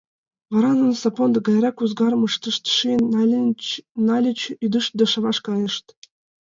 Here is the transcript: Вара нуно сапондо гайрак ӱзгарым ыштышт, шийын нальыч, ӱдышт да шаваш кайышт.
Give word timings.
Вара 0.51 0.71
нуно 0.79 0.93
сапондо 1.03 1.37
гайрак 1.47 1.77
ӱзгарым 1.85 2.21
ыштышт, 2.27 2.63
шийын 2.75 3.03
нальыч, 4.07 4.41
ӱдышт 4.65 4.91
да 4.99 5.05
шаваш 5.11 5.37
кайышт. 5.45 5.85